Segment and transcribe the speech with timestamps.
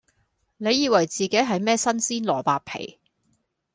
[0.57, 2.99] 你以為自己係咩新鮮蘿蔔皮